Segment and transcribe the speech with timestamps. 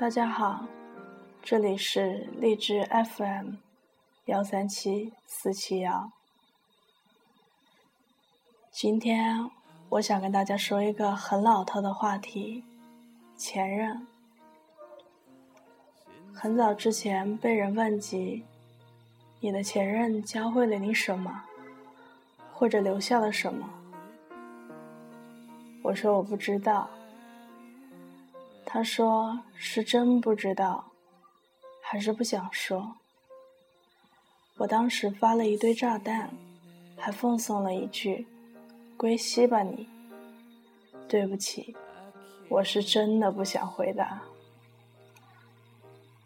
[0.00, 0.64] 大家好，
[1.42, 3.56] 这里是荔枝 FM
[4.24, 6.10] 幺三七四七幺。
[8.70, 9.50] 今天
[9.90, 12.64] 我想跟大家说一个很老套的话题——
[13.36, 14.06] 前任。
[16.32, 18.42] 很早之前被人问及，
[19.40, 21.42] 你的前任教会了你什么，
[22.54, 23.68] 或者留下了什么？
[25.82, 26.88] 我说我不知道。
[28.72, 30.92] 他说：“是真不知道，
[31.82, 32.94] 还是不想说？”
[34.58, 36.30] 我当时发了一堆炸弹，
[36.96, 38.28] 还奉送了一句
[38.96, 39.88] ：“归西吧你。”
[41.10, 41.74] 对不起，
[42.48, 44.22] 我是真的不想回答。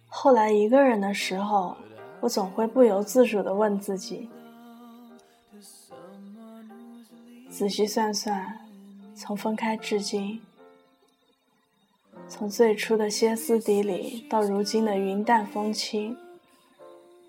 [0.06, 1.74] 后来一个人的时候，
[2.20, 4.28] 我总会不由自主的问自己：
[7.48, 8.68] 仔细算算，
[9.16, 10.42] 从分开至今。
[12.28, 16.16] 从最初的歇斯底里到如今的云淡风轻，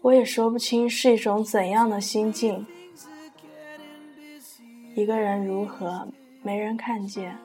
[0.01, 2.65] 我也说不清是一种怎样的心境。
[4.95, 6.07] 一个人如何
[6.41, 7.37] 没人看见？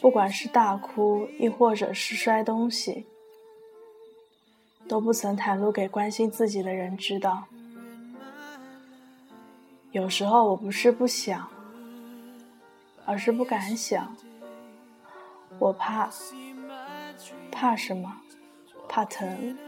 [0.00, 3.06] 不管是大哭，亦或者是摔东西，
[4.86, 7.44] 都不曾袒露给关心自己的人知道。
[9.92, 11.48] 有时候我不是不想，
[13.06, 14.14] 而是不敢想。
[15.58, 16.08] 我怕，
[17.50, 18.20] 怕什么？
[18.88, 19.58] 怕疼。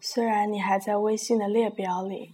[0.00, 2.32] 虽然你还在微信的列表里，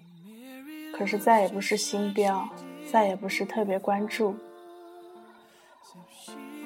[0.96, 2.48] 可是再也不是星标，
[2.90, 4.36] 再也不是特别关注。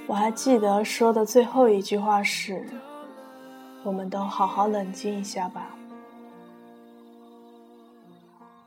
[0.07, 2.69] 我还记得说的最后一句话是
[3.83, 5.71] ：“我们都好好冷静一下吧。”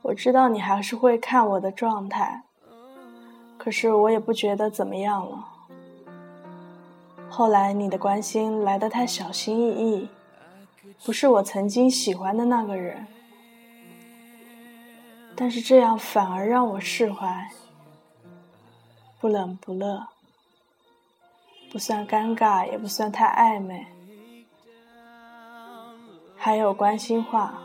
[0.02, 2.42] 我知道你还是会看我的状态。
[3.64, 5.48] 可是我也不觉得怎么样了。
[7.30, 10.08] 后来你的关心来得太小心翼翼，
[11.02, 13.06] 不是我曾经喜欢的那个人。
[15.34, 17.50] 但是这样反而让我释怀，
[19.18, 20.06] 不冷不热，
[21.72, 23.86] 不算尴尬，也不算太暧昧。
[26.36, 27.58] 还有关心话，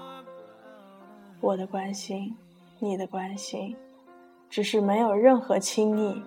[1.41, 2.37] 我的关心，
[2.79, 3.75] 你的关心。
[4.49, 6.23] 只是没有任何亲昵。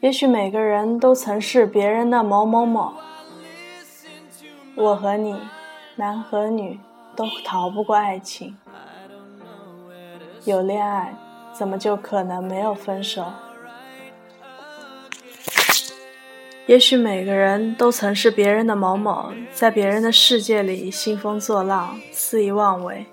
[0.00, 2.94] 也许每个人都曾是别人的某某某。
[4.74, 5.36] 我和你，
[5.96, 6.80] 男和女，
[7.14, 8.56] 都逃不过爱情。
[10.44, 11.14] 有恋爱，
[11.52, 13.26] 怎么就可能没有分手？
[16.66, 23.06] 也许每个人都曾是别人的某某，在别人的世界里兴风作浪，肆意妄为。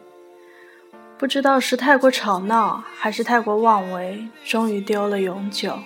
[1.19, 5.77] 不知道是太过吵闹，还是太过妄为，终于丢了永久。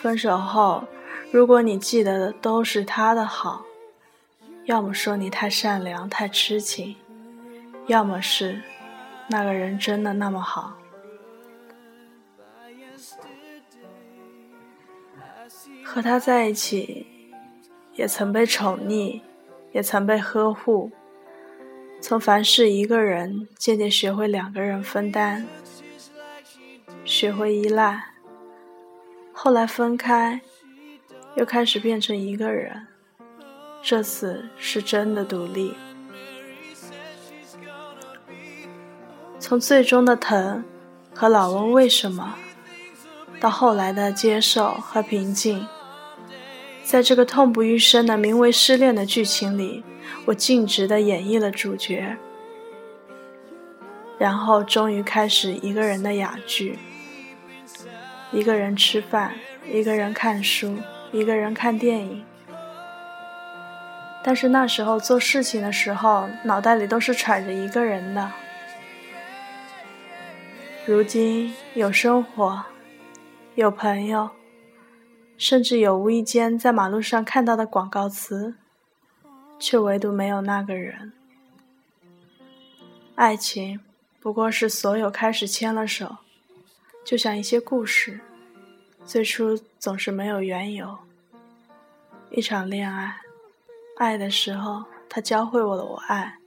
[0.00, 0.82] 分手后，
[1.30, 3.64] 如果你记得的都是他的好，
[4.64, 6.96] 要么说你太善良、太痴情，
[7.86, 8.60] 要么是
[9.28, 10.76] 那个人真的那么好。
[15.84, 17.06] 和他在一起，
[17.94, 19.20] 也曾被宠溺，
[19.70, 20.90] 也曾被呵护。
[22.02, 25.46] 从凡事一个人，渐渐学会两个人分担，
[27.04, 28.08] 学会依赖，
[29.32, 30.40] 后来分开，
[31.36, 32.88] 又开始变成一个人。
[33.80, 35.74] 这次是真的独立。
[39.38, 40.64] 从最终的疼
[41.14, 42.34] 和老问为什么，
[43.40, 45.64] 到后来的接受和平静，
[46.82, 49.84] 在这个痛不欲生的名为失恋的剧情里。
[50.26, 52.16] 我尽职的演绎了主角，
[54.18, 56.78] 然后终于开始一个人的哑剧。
[58.30, 59.34] 一个人吃饭，
[59.66, 60.76] 一个人看书，
[61.10, 62.24] 一个人看电影。
[64.22, 68.30] 但是那时候做事情的时候，脑袋里都是揣着一个人的。
[70.86, 72.64] 如今有生活，
[73.54, 74.30] 有朋友，
[75.44, 78.54] 甚至有无意间在马路上看到的广告词。
[79.58, 81.12] 却唯独没有那个人。
[83.14, 83.78] 爱情
[84.18, 86.16] 不过是所有开始牵了手，
[87.04, 88.18] 就像一些故事，
[89.06, 90.98] 最初总是没有缘由。
[92.30, 93.20] 一场恋爱，
[93.98, 96.38] 爱的时候他教会我了我爱，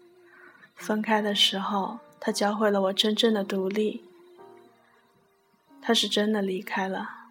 [0.76, 4.04] 分开的时候他教会了我真正的独立。
[5.82, 7.25] 他是真的离开了，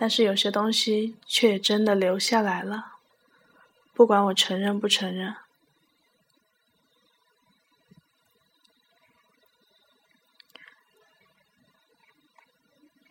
[0.00, 2.92] 但是有些东西却也真的留下来了。
[3.92, 5.34] 不管我承认不承认，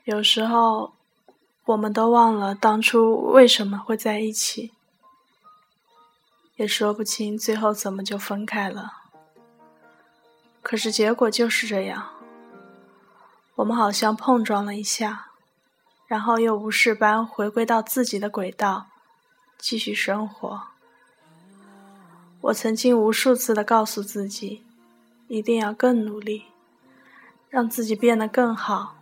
[0.05, 0.93] 有时候，
[1.65, 4.71] 我们都忘了当初为什么会在一起，
[6.55, 8.93] 也说不清最后怎么就分开了。
[10.61, 12.13] 可是结果就是这样，
[13.55, 15.26] 我们好像碰撞了一下，
[16.07, 18.87] 然后又无事般回归到自己的轨道，
[19.57, 20.63] 继续生活。
[22.41, 24.63] 我曾经无数次的告诉自己，
[25.27, 26.45] 一定要更努力，
[27.49, 28.95] 让自己变得更好，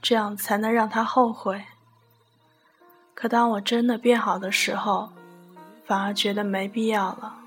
[0.00, 1.64] 这样才能让他后悔。
[3.14, 5.12] 可当我真的变好的时候，
[5.84, 7.38] 反而觉得没必要了。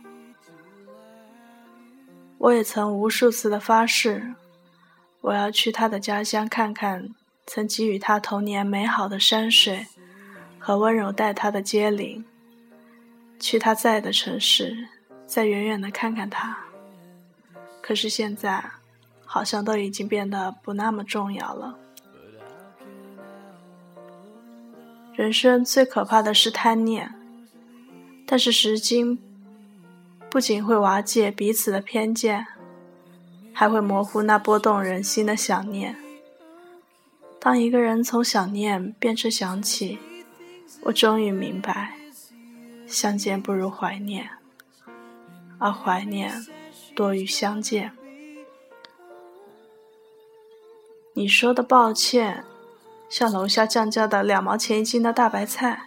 [2.39, 4.33] 我也曾无数次的发誓，
[5.21, 7.15] 我要去他的家乡看看
[7.47, 9.87] 曾给予他童年美好的山水
[10.59, 12.23] 和温柔待他的街邻。
[13.39, 14.89] 去他在的城市，
[15.25, 16.57] 再远远的看看他。
[17.81, 18.71] 可是现在，
[19.25, 21.77] 好像都已经变得不那么重要了。
[25.15, 27.13] 人生最可怕的是贪念，
[28.25, 29.17] 但是时间
[30.29, 32.45] 不仅会瓦解彼此的偏见，
[33.53, 35.95] 还会模糊那波动人心的想念。
[37.47, 39.97] 当一个人从想念变成想起，
[40.81, 41.95] 我终于明白。
[42.85, 44.31] 相见不如怀念，
[45.57, 46.45] 而怀念
[46.93, 47.93] 多于相见。
[51.13, 52.43] 你说的抱歉，
[53.07, 55.83] 像楼下降价的两毛钱一斤的大白菜，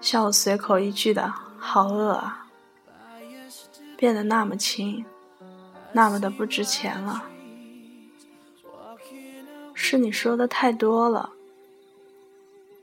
[0.00, 1.30] 像我随口一句的
[1.60, 2.48] “好饿啊”，
[3.98, 5.04] 变得那么轻，
[5.92, 7.22] 那么的不值钱了。
[9.80, 11.30] 是你说的太多了，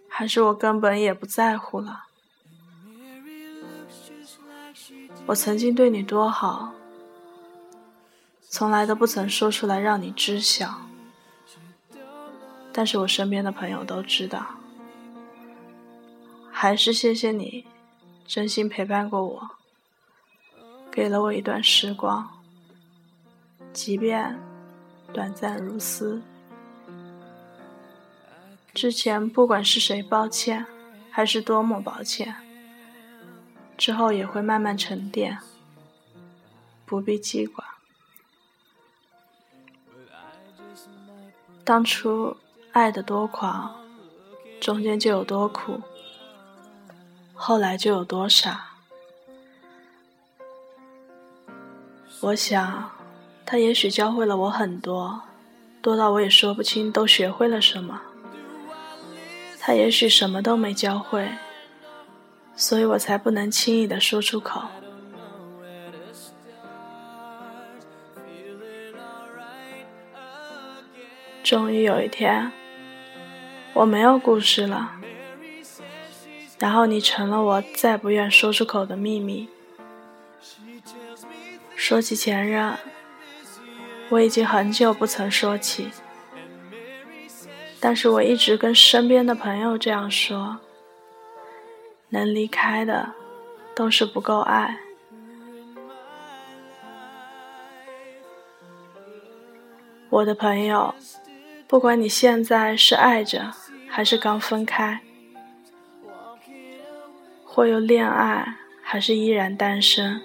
[0.08, 2.06] 还是我根本也不在乎了？
[5.26, 6.74] 我曾经对你多好，
[8.50, 10.88] 从来都不曾说出来让你知晓。
[12.72, 14.46] 但是我身边的朋友都知道。
[16.50, 17.66] 还是谢谢你，
[18.26, 19.50] 真心陪伴过我，
[20.90, 22.28] 给了我一段时光，
[23.74, 24.40] 即便
[25.14, 26.22] 短暂如斯。
[28.76, 30.66] 之前不管是谁抱歉，
[31.10, 32.36] 还是多么抱歉。
[33.78, 35.40] 之后也会慢慢沉淀，
[36.86, 37.64] 不必记挂。
[41.64, 42.36] 当初
[42.74, 43.74] 爱的多狂，
[44.60, 45.82] 中间就有多苦，
[47.34, 48.74] 后来就有多傻。
[52.20, 52.92] 我想，
[53.46, 55.22] 他也许教会了我很多，
[55.82, 58.02] 多到我也说不清都学会了什么。
[59.66, 61.28] 他也许什么都没教会。
[62.56, 64.62] 所以我才不能轻易的说出口。
[71.44, 72.52] 终于有一天，
[73.74, 74.92] 我没有故事了，
[76.60, 79.50] 然后你成了我再不愿说出口的秘密。
[81.76, 82.78] 说起前任，
[84.10, 85.90] 我已经很久不曾说起，
[87.88, 90.58] 但是我一直跟身边的朋友这样说。
[92.10, 93.14] 能离开的，
[93.76, 94.80] 都是不够爱。
[100.10, 100.96] 我的朋友，
[101.68, 103.54] 不管你现在是爱着，
[103.88, 105.02] 还是刚分开，
[107.44, 110.20] 或有恋爱，还是依然单身，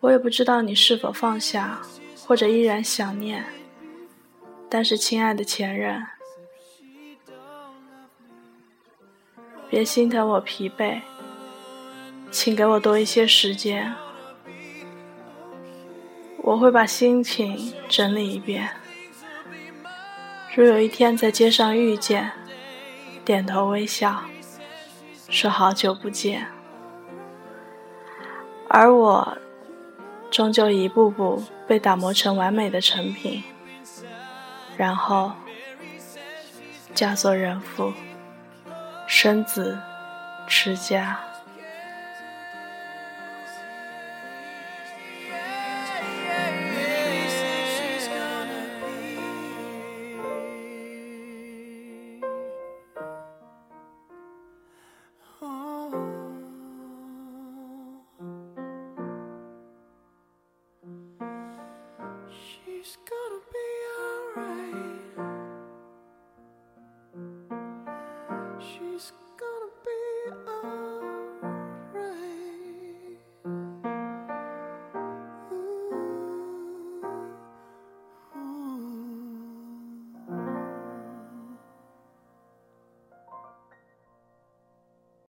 [0.00, 1.82] 我也不知道你是否放下，
[2.26, 3.44] 或者依然想念。
[4.70, 6.06] 但是，亲爱的前任。
[9.68, 11.00] 别心疼我疲惫，
[12.30, 13.92] 请给我多一些时间，
[16.38, 18.70] 我会把心情整理一遍。
[20.54, 22.32] 如有一天在街上遇见，
[23.24, 24.22] 点头微笑，
[25.28, 26.48] 说好久不见，
[28.68, 29.38] 而我
[30.30, 33.44] 终究一步步被打磨成完美的成品，
[34.80, 35.30] 然后
[36.94, 37.92] 嫁作人妇。
[39.06, 39.78] 生子，
[40.48, 41.20] 持家。